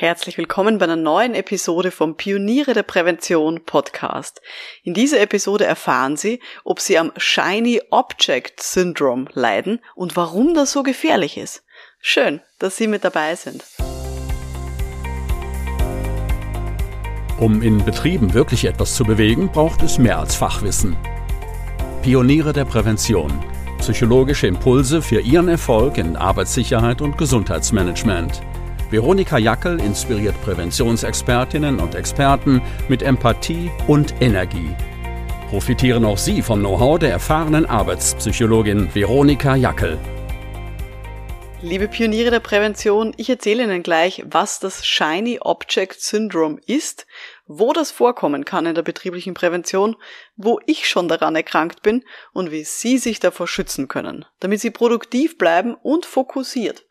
[0.00, 4.40] Herzlich willkommen bei einer neuen Episode vom Pioniere der Prävention Podcast.
[4.84, 10.70] In dieser Episode erfahren Sie, ob Sie am Shiny Object Syndrome leiden und warum das
[10.70, 11.64] so gefährlich ist.
[11.98, 13.64] Schön, dass Sie mit dabei sind.
[17.40, 20.96] Um in Betrieben wirklich etwas zu bewegen, braucht es mehr als Fachwissen.
[22.02, 23.32] Pioniere der Prävention.
[23.80, 28.40] Psychologische Impulse für Ihren Erfolg in Arbeitssicherheit und Gesundheitsmanagement.
[28.90, 34.74] Veronika Jackel inspiriert Präventionsexpertinnen und Experten mit Empathie und Energie.
[35.50, 39.98] Profitieren auch Sie vom Know-how der erfahrenen Arbeitspsychologin Veronika Jackel.
[41.60, 47.06] Liebe Pioniere der Prävention, ich erzähle Ihnen gleich, was das Shiny Object Syndrome ist,
[47.46, 49.96] wo das vorkommen kann in der betrieblichen Prävention,
[50.36, 54.70] wo ich schon daran erkrankt bin und wie Sie sich davor schützen können, damit Sie
[54.70, 56.86] produktiv bleiben und fokussiert.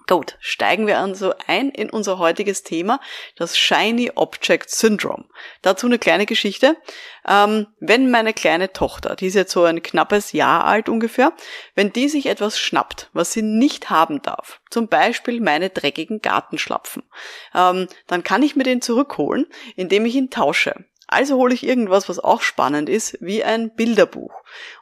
[0.10, 3.00] Gut, steigen wir also ein in unser heutiges Thema,
[3.36, 5.26] das Shiny Object Syndrome.
[5.62, 6.78] Dazu eine kleine Geschichte.
[7.28, 11.34] Ähm, wenn meine kleine Tochter, die ist jetzt so ein knappes Jahr alt ungefähr,
[11.76, 17.04] wenn die sich etwas schnappt, was sie nicht haben darf, zum Beispiel meine dreckigen Gartenschlapfen,
[17.54, 20.86] ähm, dann kann ich mir den zurückholen, indem ich ihn tausche.
[21.12, 24.32] Also hole ich irgendwas, was auch spannend ist, wie ein Bilderbuch.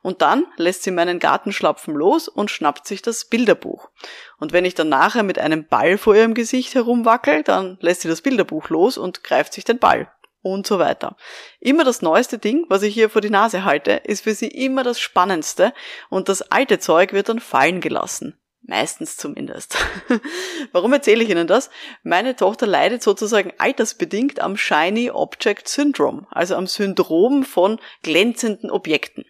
[0.01, 3.89] Und dann lässt sie meinen Gartenschlapfen los und schnappt sich das Bilderbuch.
[4.37, 8.09] Und wenn ich dann nachher mit einem Ball vor ihrem Gesicht herumwackel, dann lässt sie
[8.09, 10.11] das Bilderbuch los und greift sich den Ball.
[10.41, 11.15] Und so weiter.
[11.61, 14.83] Immer das neueste Ding, was ich hier vor die Nase halte, ist für sie immer
[14.83, 15.73] das Spannendste
[16.09, 18.37] und das alte Zeug wird dann fallen gelassen.
[18.67, 19.77] Meistens zumindest.
[20.73, 21.69] Warum erzähle ich Ihnen das?
[22.03, 29.23] Meine Tochter leidet sozusagen altersbedingt am Shiny Object Syndrome, also am Syndrom von glänzenden Objekten.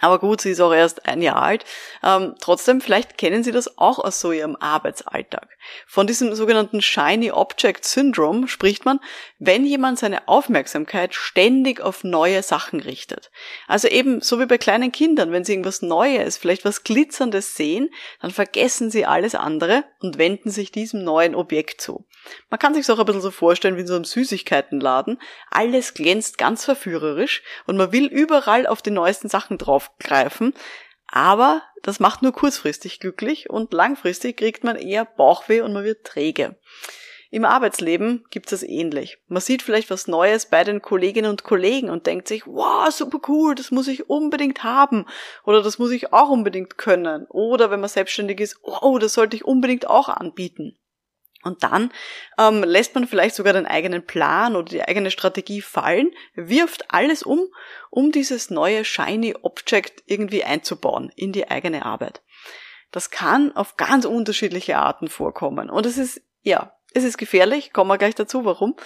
[0.00, 1.64] Aber gut, sie ist auch erst ein Jahr alt.
[2.02, 5.48] Ähm, trotzdem, vielleicht kennen Sie das auch aus so Ihrem Arbeitsalltag.
[5.86, 9.00] Von diesem sogenannten Shiny Object Syndrome spricht man,
[9.38, 13.30] wenn jemand seine Aufmerksamkeit ständig auf neue Sachen richtet.
[13.68, 17.90] Also eben so wie bei kleinen Kindern, wenn sie irgendwas Neues, vielleicht was Glitzerndes sehen,
[18.20, 22.06] dann vergessen sie alles andere und wenden sich diesem neuen Objekt zu.
[22.50, 25.20] Man kann sich auch ein bisschen so vorstellen wie in so einem Süßigkeitenladen.
[25.50, 30.54] Alles glänzt ganz verführerisch und man will überall auf die neuesten Sachen draufgreifen.
[31.06, 36.04] Aber das macht nur kurzfristig glücklich und langfristig kriegt man eher Bauchweh und man wird
[36.04, 36.56] träge.
[37.30, 39.18] Im Arbeitsleben gibt's das ähnlich.
[39.26, 43.20] Man sieht vielleicht was Neues bei den Kolleginnen und Kollegen und denkt sich, wow, super
[43.28, 45.06] cool, das muss ich unbedingt haben
[45.44, 47.24] oder das muss ich auch unbedingt können.
[47.26, 50.78] Oder wenn man selbstständig ist, oh, das sollte ich unbedingt auch anbieten.
[51.42, 51.92] Und dann
[52.38, 57.22] ähm, lässt man vielleicht sogar den eigenen Plan oder die eigene Strategie fallen, wirft alles
[57.22, 57.48] um,
[57.90, 62.22] um dieses neue Shiny Object irgendwie einzubauen in die eigene Arbeit.
[62.92, 65.70] Das kann auf ganz unterschiedliche Arten vorkommen.
[65.70, 68.76] Und es ist, ja, es ist gefährlich, kommen wir gleich dazu, warum.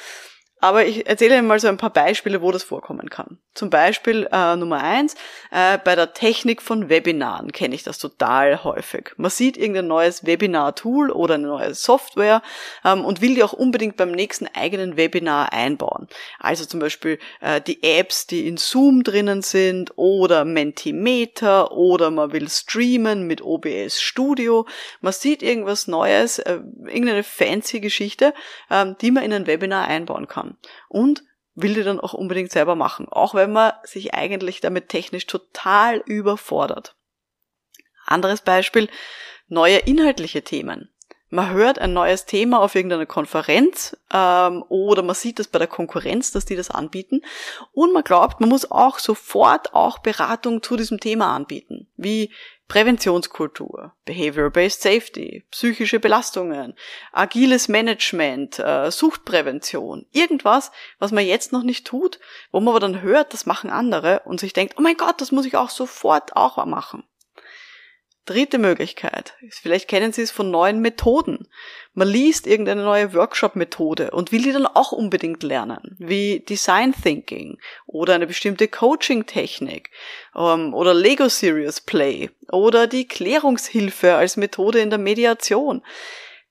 [0.61, 3.39] Aber ich erzähle Ihnen mal so ein paar Beispiele, wo das vorkommen kann.
[3.53, 5.15] Zum Beispiel äh, Nummer eins,
[5.50, 9.12] äh, bei der Technik von Webinaren kenne ich das total häufig.
[9.19, 12.43] Man sieht irgendein neues Webinar-Tool oder eine neue Software
[12.84, 16.09] ähm, und will die auch unbedingt beim nächsten eigenen Webinar einbauen.
[16.39, 22.33] Also zum Beispiel äh, die Apps, die in Zoom drinnen sind oder Mentimeter oder man
[22.33, 24.66] will streamen mit OBS Studio.
[25.03, 28.33] Man sieht irgendwas Neues, äh, irgendeine fancy Geschichte,
[28.71, 30.56] ähm, die man in ein Webinar einbauen kann
[30.89, 31.22] Und
[31.55, 36.03] will die dann auch unbedingt selber machen, auch wenn man sich eigentlich damit technisch total
[36.06, 36.97] überfordert.
[38.05, 38.89] Anderes Beispiel,
[39.49, 40.91] neue inhaltliche Themen.
[41.28, 45.66] Man hört ein neues Thema auf irgendeiner Konferenz ähm, oder man sieht das bei der
[45.66, 47.22] Konkurrenz, dass die das anbieten
[47.72, 52.33] und man glaubt, man muss auch sofort auch Beratung zu diesem Thema anbieten, wie
[52.68, 56.74] Präventionskultur, Behavioral-Based Safety, psychische Belastungen,
[57.13, 62.18] agiles Management, äh, Suchtprävention, irgendwas, was man jetzt noch nicht tut,
[62.51, 65.30] wo man aber dann hört, das machen andere und sich denkt, oh mein Gott, das
[65.30, 67.04] muss ich auch sofort auch machen.
[68.27, 71.47] Dritte Möglichkeit, vielleicht kennen Sie es von neuen Methoden.
[71.95, 77.59] Man liest irgendeine neue Workshop-Methode und will die dann auch unbedingt lernen, wie Design Thinking
[77.87, 79.91] oder eine bestimmte Coaching-Technik
[80.34, 85.83] ähm, oder Lego Serious Play oder die Klärungshilfe als Methode in der Mediation.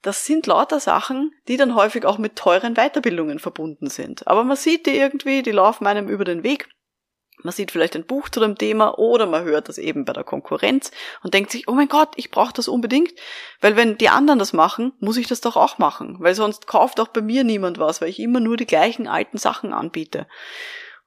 [0.01, 4.27] das sind lauter Sachen, die dann häufig auch mit teuren Weiterbildungen verbunden sind.
[4.27, 6.69] Aber man sieht die irgendwie, die laufen einem über den Weg.
[7.45, 10.23] Man sieht vielleicht ein Buch zu dem Thema oder man hört das eben bei der
[10.23, 10.89] Konkurrenz
[11.21, 13.13] und denkt sich, oh mein Gott, ich brauche das unbedingt,
[13.61, 16.99] weil wenn die anderen das machen, muss ich das doch auch machen, weil sonst kauft
[16.99, 20.25] auch bei mir niemand was, weil ich immer nur die gleichen alten Sachen anbiete.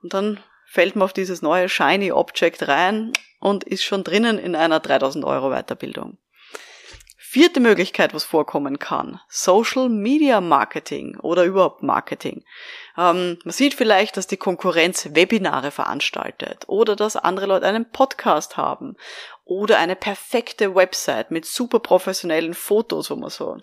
[0.00, 4.55] Und dann fällt man auf dieses neue Shiny Object rein und ist schon drinnen in
[4.55, 6.19] einer 3000 Euro Weiterbildung.
[7.38, 9.20] Vierte Möglichkeit, was vorkommen kann.
[9.29, 12.43] Social Media Marketing oder überhaupt Marketing.
[12.96, 18.56] Ähm, man sieht vielleicht, dass die Konkurrenz Webinare veranstaltet oder dass andere Leute einen Podcast
[18.56, 18.96] haben
[19.44, 23.56] oder eine perfekte Website mit super professionellen Fotos, wo man so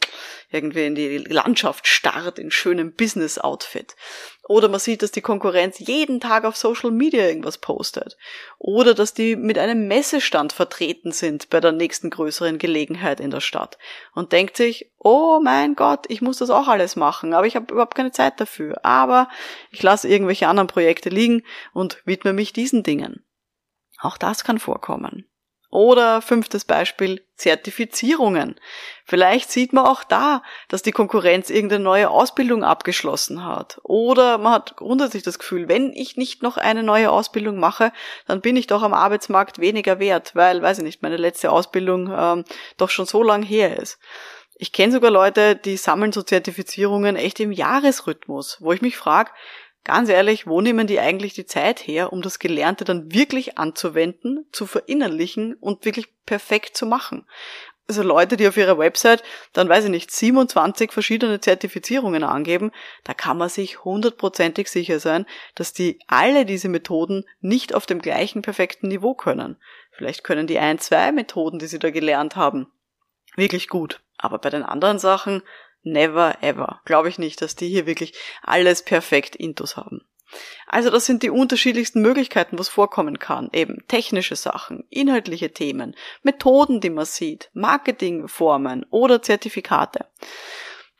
[0.49, 3.97] irgendwie in die Landschaft starrt in schönem Business-Outfit.
[4.47, 8.15] Oder man sieht, dass die Konkurrenz jeden Tag auf Social Media irgendwas postet.
[8.59, 13.41] Oder dass die mit einem Messestand vertreten sind bei der nächsten größeren Gelegenheit in der
[13.41, 13.79] Stadt.
[14.13, 17.73] Und denkt sich, oh mein Gott, ich muss das auch alles machen, aber ich habe
[17.73, 18.85] überhaupt keine Zeit dafür.
[18.85, 19.29] Aber
[19.71, 21.41] ich lasse irgendwelche anderen Projekte liegen
[21.73, 23.25] und widme mich diesen Dingen.
[23.99, 25.27] Auch das kann vorkommen.
[25.75, 28.55] Oder fünftes Beispiel, Zertifizierungen.
[29.03, 33.81] Vielleicht sieht man auch da, dass die Konkurrenz irgendeine neue Ausbildung abgeschlossen hat.
[33.83, 37.91] Oder man hat grundsätzlich das Gefühl, wenn ich nicht noch eine neue Ausbildung mache,
[38.25, 42.09] dann bin ich doch am Arbeitsmarkt weniger wert, weil, weiß ich nicht, meine letzte Ausbildung
[42.17, 42.45] ähm,
[42.77, 43.99] doch schon so lang her ist.
[44.57, 49.31] Ich kenne sogar Leute, die sammeln so Zertifizierungen echt im Jahresrhythmus, wo ich mich frage,
[49.85, 54.45] Ganz ehrlich, wo nehmen die eigentlich die Zeit her, um das Gelernte dann wirklich anzuwenden,
[54.51, 57.25] zu verinnerlichen und wirklich perfekt zu machen?
[57.87, 59.21] Also Leute, die auf ihrer Website
[59.53, 62.71] dann, weiß ich nicht, 27 verschiedene Zertifizierungen angeben,
[63.03, 68.01] da kann man sich hundertprozentig sicher sein, dass die alle diese Methoden nicht auf dem
[68.01, 69.57] gleichen perfekten Niveau können.
[69.91, 72.71] Vielleicht können die ein, zwei Methoden, die sie da gelernt haben,
[73.35, 74.01] wirklich gut.
[74.17, 75.43] Aber bei den anderen Sachen,
[75.85, 76.81] Never ever.
[76.83, 80.01] Glaube ich nicht, dass die hier wirklich alles perfekt intus haben.
[80.67, 83.49] Also das sind die unterschiedlichsten Möglichkeiten, was vorkommen kann.
[83.53, 90.07] Eben technische Sachen, inhaltliche Themen, Methoden, die man sieht, Marketingformen oder Zertifikate.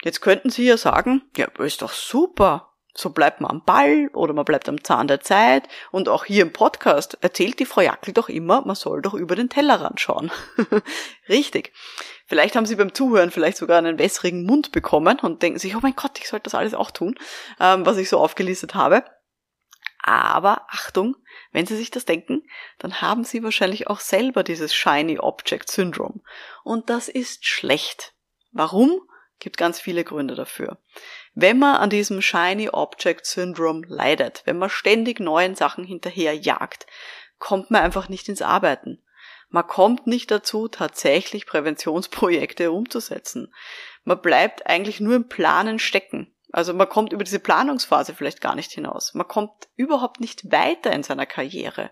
[0.03, 2.74] Jetzt könnten Sie ja sagen, ja, ist doch super.
[2.97, 5.67] So bleibt man am Ball oder man bleibt am Zahn der Zeit.
[5.91, 9.35] Und auch hier im Podcast erzählt die Frau Jackel doch immer, man soll doch über
[9.35, 10.31] den Tellerrand schauen.
[11.29, 11.73] Richtig.
[12.25, 15.79] Vielleicht haben sie beim Zuhören vielleicht sogar einen wässrigen Mund bekommen und denken sich, oh
[15.81, 17.15] mein Gott, ich sollte das alles auch tun,
[17.59, 19.03] ähm, was ich so aufgelistet habe.
[20.01, 21.17] Aber Achtung,
[21.51, 22.43] wenn Sie sich das denken,
[22.77, 26.21] dann haben Sie wahrscheinlich auch selber dieses Shiny Object Syndrome.
[26.63, 28.13] Und das ist schlecht.
[28.51, 29.01] Warum?
[29.45, 30.79] Gibt ganz viele Gründe dafür.
[31.35, 36.87] Wenn man an diesem Shiny Object Syndrome leidet, wenn man ständig neuen Sachen hinterherjagt,
[37.37, 39.03] kommt man einfach nicht ins Arbeiten.
[39.49, 43.53] Man kommt nicht dazu, tatsächlich Präventionsprojekte umzusetzen.
[44.03, 46.33] Man bleibt eigentlich nur im Planen stecken.
[46.51, 49.13] Also man kommt über diese Planungsphase vielleicht gar nicht hinaus.
[49.13, 51.91] Man kommt überhaupt nicht weiter in seiner Karriere.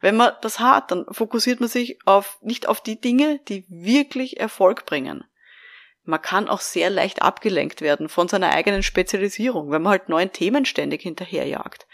[0.00, 4.40] Wenn man das hat, dann fokussiert man sich auf, nicht auf die Dinge, die wirklich
[4.40, 5.24] Erfolg bringen.
[6.04, 10.32] Man kann auch sehr leicht abgelenkt werden von seiner eigenen Spezialisierung, wenn man halt neuen
[10.32, 11.86] Themen ständig hinterherjagt.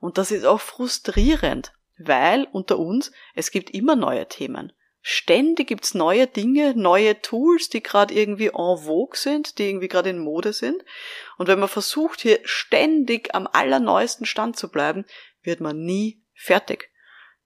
[0.00, 1.72] Und das ist auch frustrierend.
[1.96, 4.72] Weil unter uns, es gibt immer neue Themen.
[5.00, 10.10] Ständig gibt's neue Dinge, neue Tools, die gerade irgendwie en vogue sind, die irgendwie gerade
[10.10, 10.82] in Mode sind.
[11.36, 15.04] Und wenn man versucht, hier ständig am allerneuesten Stand zu bleiben,
[15.42, 16.90] wird man nie fertig.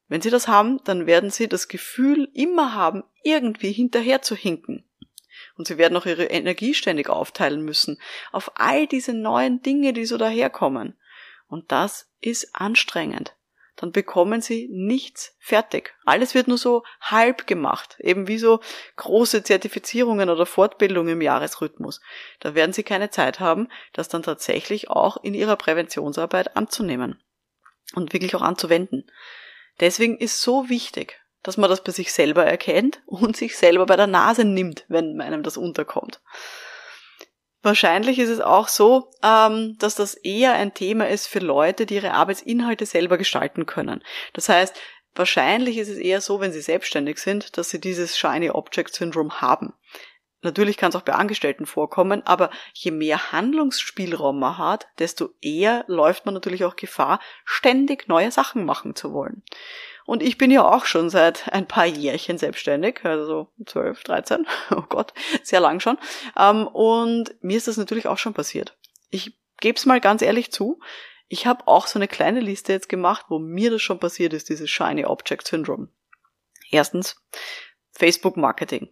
[0.06, 4.87] Wenn Sie das haben, dann werden Sie das Gefühl immer haben, irgendwie hinterher zu hinken.
[5.58, 8.00] Und Sie werden auch Ihre Energie ständig aufteilen müssen
[8.32, 10.96] auf all diese neuen Dinge, die so daherkommen.
[11.48, 13.34] Und das ist anstrengend
[13.78, 15.94] dann bekommen sie nichts fertig.
[16.04, 18.60] Alles wird nur so halb gemacht, eben wie so
[18.96, 22.00] große Zertifizierungen oder Fortbildungen im Jahresrhythmus.
[22.40, 27.22] Da werden sie keine Zeit haben, das dann tatsächlich auch in ihrer Präventionsarbeit anzunehmen
[27.94, 29.08] und wirklich auch anzuwenden.
[29.78, 33.96] Deswegen ist so wichtig, dass man das bei sich selber erkennt und sich selber bei
[33.96, 36.20] der Nase nimmt, wenn einem das unterkommt.
[37.62, 41.96] Wahrscheinlich ist es auch so, ähm, dass das eher ein Thema ist für Leute, die
[41.96, 44.02] ihre Arbeitsinhalte selber gestalten können.
[44.32, 44.76] Das heißt,
[45.14, 49.40] wahrscheinlich ist es eher so, wenn sie selbstständig sind, dass sie dieses Shiny Object Syndrome
[49.40, 49.74] haben.
[50.42, 55.84] Natürlich kann es auch bei Angestellten vorkommen, aber je mehr Handlungsspielraum man hat, desto eher
[55.88, 59.42] läuft man natürlich auch Gefahr, ständig neue Sachen machen zu wollen.
[60.06, 64.82] Und ich bin ja auch schon seit ein paar Jährchen selbstständig, also 12, 13, oh
[64.88, 65.98] Gott, sehr lang schon.
[66.36, 68.78] Ähm, und mir ist das natürlich auch schon passiert.
[69.10, 70.80] Ich gebe es mal ganz ehrlich zu,
[71.28, 74.48] ich habe auch so eine kleine Liste jetzt gemacht, wo mir das schon passiert ist,
[74.48, 75.88] dieses Shiny Object Syndrome.
[76.70, 77.22] Erstens,
[77.90, 78.88] Facebook Marketing.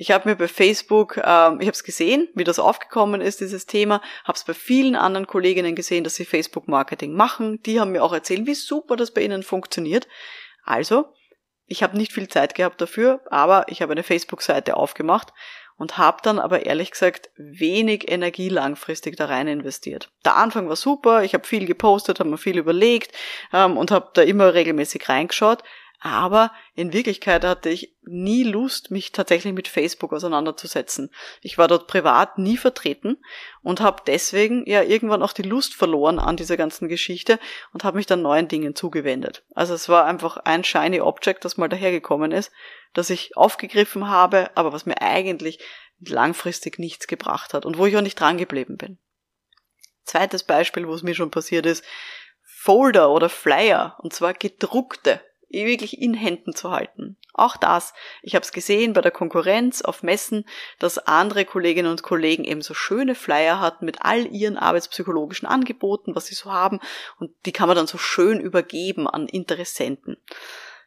[0.00, 3.66] Ich habe mir bei Facebook, ähm, ich habe es gesehen, wie das aufgekommen ist, dieses
[3.66, 7.60] Thema, habe es bei vielen anderen Kolleginnen gesehen, dass sie Facebook-Marketing machen.
[7.64, 10.06] Die haben mir auch erzählt, wie super das bei ihnen funktioniert.
[10.62, 11.06] Also,
[11.66, 15.32] ich habe nicht viel Zeit gehabt dafür, aber ich habe eine Facebook-Seite aufgemacht
[15.78, 20.12] und habe dann aber ehrlich gesagt wenig Energie langfristig da rein investiert.
[20.24, 23.12] Der Anfang war super, ich habe viel gepostet, habe mir viel überlegt
[23.52, 25.64] ähm, und habe da immer regelmäßig reingeschaut,
[26.00, 31.10] aber in Wirklichkeit hatte ich nie Lust, mich tatsächlich mit Facebook auseinanderzusetzen.
[31.42, 33.16] Ich war dort privat nie vertreten
[33.62, 37.40] und habe deswegen ja irgendwann auch die Lust verloren an dieser ganzen Geschichte
[37.72, 39.44] und habe mich dann neuen Dingen zugewendet.
[39.54, 42.52] Also es war einfach ein shiny Object, das mal dahergekommen ist,
[42.92, 45.58] das ich aufgegriffen habe, aber was mir eigentlich
[45.98, 48.98] langfristig nichts gebracht hat und wo ich auch nicht dran geblieben bin.
[50.04, 51.84] Zweites Beispiel, wo es mir schon passiert ist,
[52.44, 57.16] Folder oder Flyer, und zwar gedruckte wirklich in Händen zu halten.
[57.32, 57.94] Auch das.
[58.22, 60.44] Ich habe es gesehen bei der Konkurrenz auf Messen,
[60.78, 66.14] dass andere Kolleginnen und Kollegen eben so schöne Flyer hatten mit all ihren arbeitspsychologischen Angeboten,
[66.14, 66.80] was sie so haben,
[67.18, 70.16] und die kann man dann so schön übergeben an Interessenten.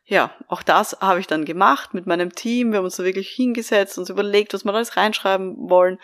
[0.04, 2.72] Ja, auch das habe ich dann gemacht mit meinem Team.
[2.72, 6.00] Wir haben uns da wirklich hingesetzt, uns überlegt, was wir alles reinschreiben wollen.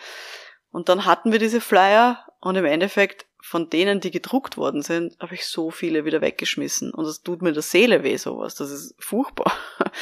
[0.70, 5.16] Und dann hatten wir diese Flyer und im Endeffekt von denen, die gedruckt worden sind,
[5.20, 6.92] habe ich so viele wieder weggeschmissen.
[6.92, 8.54] Und das tut mir der Seele weh, sowas.
[8.56, 9.52] Das ist furchtbar.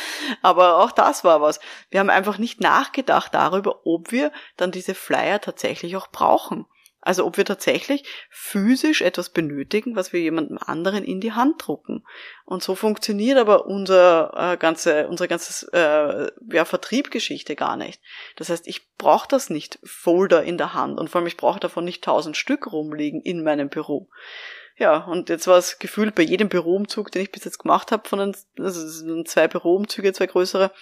[0.43, 1.61] Aber auch das war was.
[1.91, 6.67] Wir haben einfach nicht nachgedacht darüber, ob wir dann diese Flyer tatsächlich auch brauchen.
[7.07, 12.05] Also ob wir tatsächlich physisch etwas benötigen, was wir jemandem anderen in die Hand drucken.
[12.45, 18.01] Und so funktioniert aber unser äh, ganze, unsere ganze äh, ja, Vertriebgeschichte gar nicht.
[18.35, 21.61] Das heißt, ich brauche das nicht Folder in der Hand und vor allem ich brauche
[21.61, 24.11] davon nicht tausend Stück rumliegen in meinem Büro.
[24.77, 28.07] Ja, und jetzt war es gefühlt bei jedem Büroumzug, den ich bis jetzt gemacht habe,
[28.09, 30.73] von den also zwei Büroumzüge, zwei größere,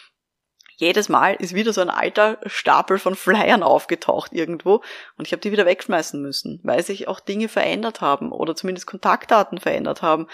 [0.77, 4.83] jedes Mal ist wieder so ein alter Stapel von Flyern aufgetaucht irgendwo
[5.17, 8.87] und ich habe die wieder wegschmeißen müssen, weil sich auch Dinge verändert haben oder zumindest
[8.87, 10.27] Kontaktdaten verändert haben.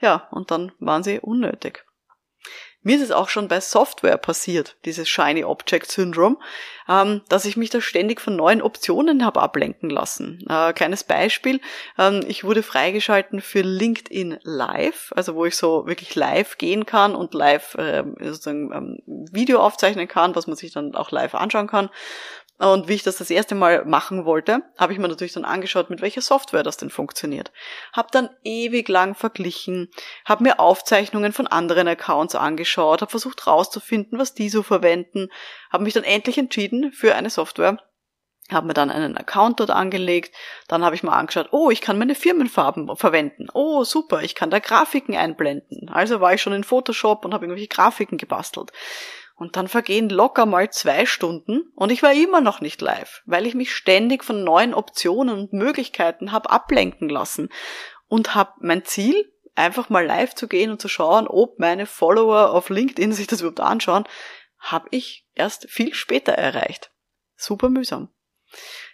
[0.00, 1.84] Ja, und dann waren sie unnötig.
[2.86, 6.36] Mir ist es auch schon bei Software passiert, dieses Shiny Object Syndrome,
[6.88, 10.46] ähm, dass ich mich da ständig von neuen Optionen habe ablenken lassen.
[10.48, 11.60] Äh, kleines Beispiel,
[11.98, 17.16] ähm, ich wurde freigeschalten für LinkedIn Live, also wo ich so wirklich live gehen kann
[17.16, 19.02] und live äh, sozusagen ähm,
[19.32, 21.90] Video aufzeichnen kann, was man sich dann auch live anschauen kann.
[22.58, 25.90] Und wie ich das das erste Mal machen wollte, habe ich mir natürlich dann angeschaut,
[25.90, 27.52] mit welcher Software das denn funktioniert.
[27.92, 29.90] Habe dann ewig lang verglichen,
[30.24, 35.28] habe mir Aufzeichnungen von anderen Accounts angeschaut, habe versucht rauszufinden, was die so verwenden,
[35.70, 37.78] habe mich dann endlich entschieden für eine Software,
[38.50, 40.34] habe mir dann einen Account dort angelegt,
[40.68, 44.50] dann habe ich mal angeschaut, oh, ich kann meine Firmenfarben verwenden, oh, super, ich kann
[44.50, 45.90] da Grafiken einblenden.
[45.90, 48.72] Also war ich schon in Photoshop und habe irgendwelche Grafiken gebastelt.
[49.36, 53.46] Und dann vergehen locker mal zwei Stunden und ich war immer noch nicht live, weil
[53.46, 57.50] ich mich ständig von neuen Optionen und Möglichkeiten habe ablenken lassen
[58.08, 62.50] und habe mein Ziel, einfach mal live zu gehen und zu schauen, ob meine Follower
[62.50, 64.04] auf LinkedIn sich das überhaupt anschauen,
[64.58, 66.90] habe ich erst viel später erreicht.
[67.36, 68.08] Super mühsam.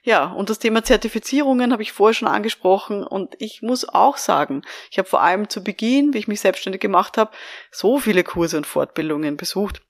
[0.02, 4.62] Ja, und das Thema Zertifizierungen habe ich vorher schon angesprochen und ich muss auch sagen,
[4.90, 7.30] ich habe vor allem zu Beginn, wie ich mich selbstständig gemacht habe,
[7.70, 9.82] so viele Kurse und Fortbildungen besucht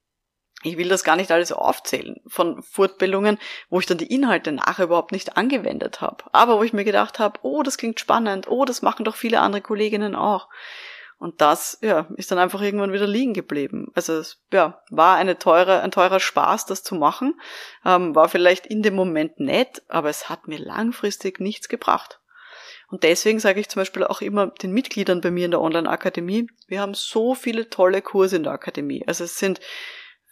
[0.62, 3.38] ich will das gar nicht alles aufzählen von Fortbildungen,
[3.71, 6.25] wo ich dann die Inhalte nachher überhaupt nicht angewendet habe.
[6.33, 9.40] Aber wo ich mir gedacht habe, oh, das klingt spannend, oh, das machen doch viele
[9.40, 10.49] andere Kolleginnen auch.
[11.19, 13.92] Und das, ja, ist dann einfach irgendwann wieder liegen geblieben.
[13.95, 17.40] Also es, ja, war eine teure, ein teurer Spaß, das zu machen.
[17.85, 22.19] Ähm, war vielleicht in dem Moment nett, aber es hat mir langfristig nichts gebracht.
[22.88, 26.49] Und deswegen sage ich zum Beispiel auch immer den Mitgliedern bei mir in der Online-Akademie,
[26.66, 29.04] wir haben so viele tolle Kurse in der Akademie.
[29.07, 29.61] Also es sind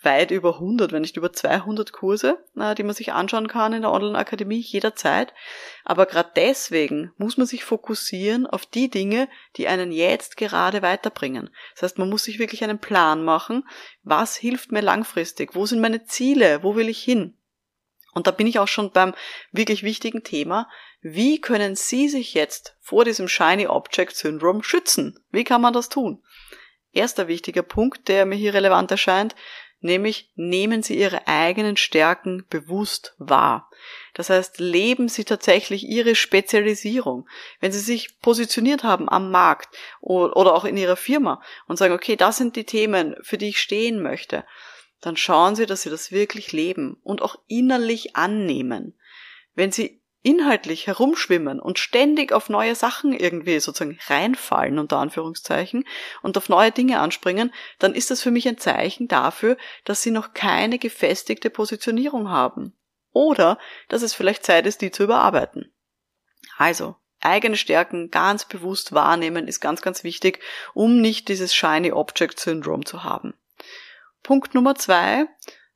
[0.03, 3.83] weit über 100, wenn nicht über 200 Kurse, äh, die man sich anschauen kann in
[3.83, 5.35] der Online-Akademie jederzeit.
[5.85, 11.51] Aber gerade deswegen muss man sich fokussieren auf die Dinge, die einen jetzt gerade weiterbringen.
[11.75, 13.69] Das heißt, man muss sich wirklich einen Plan machen,
[14.03, 17.37] was hilft mir langfristig, wo sind meine Ziele, wo will ich hin.
[18.13, 19.15] Und da bin ich auch schon beim
[19.53, 20.69] wirklich wichtigen Thema.
[21.01, 25.19] Wie können Sie sich jetzt vor diesem Shiny Object Syndrome schützen?
[25.31, 26.23] Wie kann man das tun?
[26.93, 29.37] Erster wichtiger Punkt, der mir hier relevant erscheint,
[29.81, 33.71] nämlich nehmen Sie Ihre eigenen Stärken bewusst wahr.
[34.15, 37.29] Das heißt, leben Sie tatsächlich Ihre Spezialisierung.
[37.61, 42.17] Wenn Sie sich positioniert haben am Markt oder auch in Ihrer Firma und sagen, okay,
[42.17, 44.45] das sind die Themen, für die ich stehen möchte,
[45.01, 48.95] dann schauen Sie, dass Sie das wirklich leben und auch innerlich annehmen.
[49.55, 55.87] Wenn Sie inhaltlich herumschwimmen und ständig auf neue Sachen irgendwie sozusagen reinfallen, unter Anführungszeichen,
[56.23, 60.11] und auf neue Dinge anspringen, dann ist das für mich ein Zeichen dafür, dass sie
[60.11, 62.75] noch keine gefestigte Positionierung haben.
[63.13, 63.59] Oder
[63.89, 65.73] dass es vielleicht Zeit ist, die zu überarbeiten.
[66.59, 70.41] Also, eigene Stärken ganz bewusst wahrnehmen ist ganz, ganz wichtig,
[70.75, 73.35] um nicht dieses Shiny Object Syndrome zu haben.
[74.23, 75.27] Punkt Nummer zwei,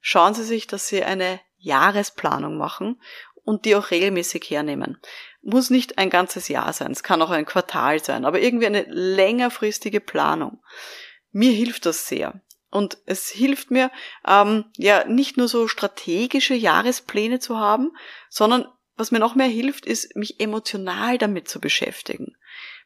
[0.01, 3.01] schauen Sie sich, dass Sie eine Jahresplanung machen
[3.45, 4.99] und die auch regelmäßig hernehmen.
[5.43, 8.85] Muss nicht ein ganzes Jahr sein, es kann auch ein Quartal sein, aber irgendwie eine
[8.89, 10.63] längerfristige Planung.
[11.31, 12.41] Mir hilft das sehr.
[12.71, 13.93] Und es hilft mir,
[14.27, 17.93] ähm, ja, nicht nur so strategische Jahrespläne zu haben,
[18.29, 22.37] sondern was mir noch mehr hilft, ist, mich emotional damit zu beschäftigen.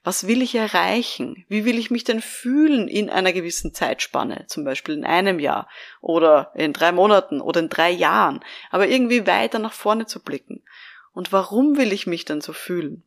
[0.04, 1.44] Was will ich erreichen?
[1.48, 4.46] Wie will ich mich denn fühlen in einer gewissen Zeitspanne?
[4.46, 5.68] Zum Beispiel in einem Jahr
[6.00, 8.40] oder in drei Monaten oder in drei Jahren.
[8.70, 10.62] Aber irgendwie weiter nach vorne zu blicken.
[11.12, 13.02] Und warum will ich mich denn so fühlen?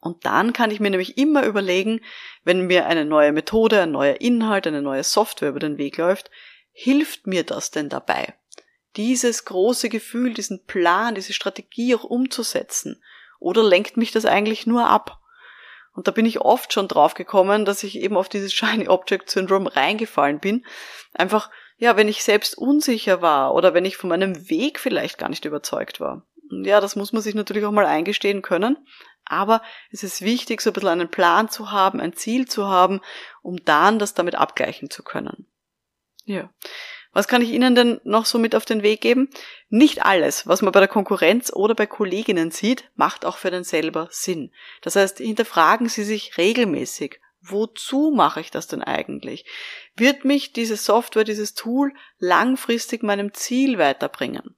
[0.00, 2.02] Und dann kann ich mir nämlich immer überlegen,
[2.44, 6.30] wenn mir eine neue Methode, ein neuer Inhalt, eine neue Software über den Weg läuft,
[6.72, 8.34] hilft mir das denn dabei?
[8.96, 13.02] Dieses große Gefühl, diesen Plan, diese Strategie auch umzusetzen?
[13.40, 15.20] Oder lenkt mich das eigentlich nur ab?
[15.92, 19.30] Und da bin ich oft schon drauf gekommen, dass ich eben auf dieses Shiny Object
[19.30, 20.64] Syndrome reingefallen bin.
[21.12, 25.28] Einfach, ja, wenn ich selbst unsicher war oder wenn ich von meinem Weg vielleicht gar
[25.28, 26.26] nicht überzeugt war.
[26.50, 28.76] Ja, das muss man sich natürlich auch mal eingestehen können.
[29.24, 33.00] Aber es ist wichtig, so ein bisschen einen Plan zu haben, ein Ziel zu haben,
[33.42, 35.46] um dann das damit abgleichen zu können.
[36.24, 36.50] Ja.
[37.14, 39.30] Was kann ich Ihnen denn noch so mit auf den Weg geben?
[39.70, 43.64] Nicht alles, was man bei der Konkurrenz oder bei Kolleginnen sieht, macht auch für den
[43.64, 44.52] selber Sinn.
[44.82, 47.20] Das heißt, hinterfragen Sie sich regelmäßig.
[47.40, 49.44] Wozu mache ich das denn eigentlich?
[49.96, 54.56] Wird mich diese Software, dieses Tool langfristig meinem Ziel weiterbringen?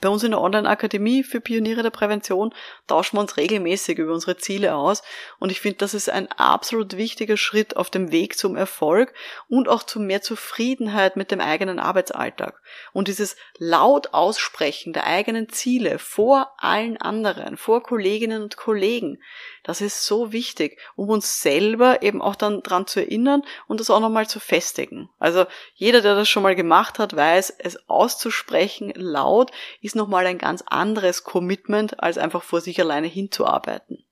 [0.00, 2.54] Bei uns in der Online-Akademie für Pioniere der Prävention
[2.86, 5.02] tauschen wir uns regelmäßig über unsere Ziele aus
[5.40, 9.12] und ich finde, das ist ein absolut wichtiger Schritt auf dem Weg zum Erfolg
[9.48, 12.60] und auch zu mehr Zufriedenheit mit dem eigenen Arbeitsalltag.
[12.92, 19.20] Und dieses laut Aussprechen der eigenen Ziele vor allen anderen, vor Kolleginnen und Kollegen,
[19.68, 23.90] das ist so wichtig, um uns selber eben auch dann dran zu erinnern und das
[23.90, 25.10] auch nochmal zu festigen.
[25.18, 29.50] Also jeder, der das schon mal gemacht hat, weiß, es auszusprechen laut
[29.82, 34.06] ist nochmal ein ganz anderes Commitment, als einfach vor sich alleine hinzuarbeiten.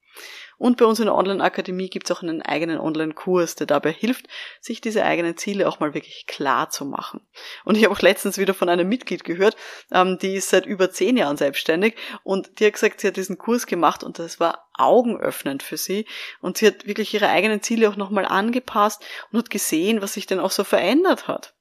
[0.58, 4.26] Und bei uns in der Online-Akademie gibt es auch einen eigenen Online-Kurs, der dabei hilft,
[4.60, 7.20] sich diese eigenen Ziele auch mal wirklich klar zu machen.
[7.64, 9.56] Und ich habe auch letztens wieder von einem Mitglied gehört,
[9.92, 13.38] ähm, die ist seit über zehn Jahren selbstständig und die hat gesagt, sie hat diesen
[13.38, 16.06] Kurs gemacht und das war augenöffnend für sie.
[16.40, 20.26] Und sie hat wirklich ihre eigenen Ziele auch nochmal angepasst und hat gesehen, was sich
[20.26, 21.54] denn auch so verändert hat.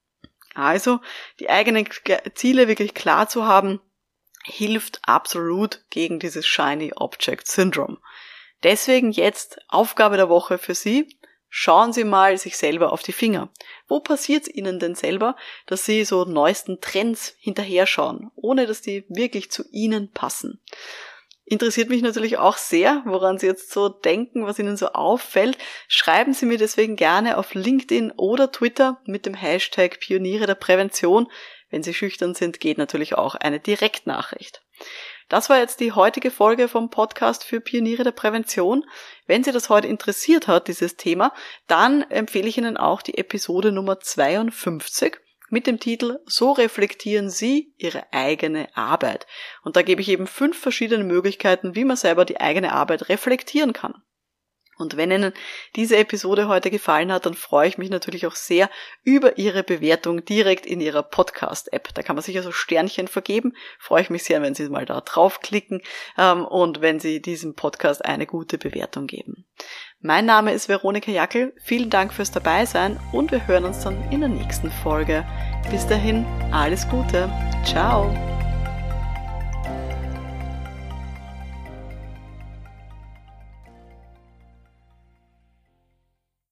[0.53, 1.01] Also
[1.39, 1.87] die eigenen
[2.33, 3.81] Ziele wirklich klar zu haben,
[4.45, 7.97] hilft absolut gegen dieses Shiny Object Syndrome.
[8.63, 11.07] Deswegen jetzt Aufgabe der Woche für Sie.
[11.49, 13.49] Schauen Sie mal sich selber auf die Finger.
[13.87, 15.35] Wo passiert es Ihnen denn selber,
[15.67, 20.61] dass Sie so neuesten Trends hinterher schauen, ohne dass die wirklich zu Ihnen passen?
[21.47, 25.59] Interessiert mich natürlich auch sehr, woran Sie jetzt so denken, was Ihnen so auffällt.
[25.87, 31.31] Schreiben Sie mir deswegen gerne auf LinkedIn oder Twitter mit dem Hashtag Pioniere der Prävention.
[31.69, 34.63] Wenn Sie schüchtern sind, geht natürlich auch eine Direktnachricht.
[35.27, 38.85] Das war jetzt die heutige Folge vom Podcast für Pioniere der Prävention.
[39.25, 41.33] Wenn Sie das heute interessiert hat, dieses Thema,
[41.67, 45.17] dann empfehle ich Ihnen auch die Episode Nummer 52
[45.49, 49.25] mit dem Titel So reflektieren Sie Ihre eigene Arbeit.
[49.63, 53.73] Und da gebe ich eben fünf verschiedene Möglichkeiten, wie man selber die eigene Arbeit reflektieren
[53.73, 54.03] kann.
[54.77, 55.33] Und wenn Ihnen
[55.75, 58.69] diese Episode heute gefallen hat, dann freue ich mich natürlich auch sehr
[59.03, 61.93] über Ihre Bewertung direkt in Ihrer Podcast-App.
[61.93, 63.53] Da kann man sich also Sternchen vergeben.
[63.79, 65.81] Freue ich mich sehr, wenn Sie mal da draufklicken
[66.17, 69.45] ähm, und wenn Sie diesem Podcast eine gute Bewertung geben.
[70.01, 71.53] Mein Name ist Veronika Jackel.
[71.63, 75.25] Vielen Dank fürs Dabeisein und wir hören uns dann in der nächsten Folge.
[75.71, 77.29] Bis dahin, alles Gute.
[77.65, 78.34] Ciao.